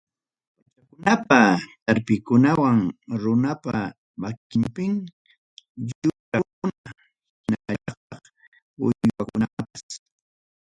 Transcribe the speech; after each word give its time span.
pachakunapa 0.53 1.39
tarpuykunam 1.85 2.59
runapa 3.21 3.77
makinpim 4.21 4.93
yurakuna 5.89 6.89
hinallataq 7.43 8.23
uywakunapas. 8.85 9.81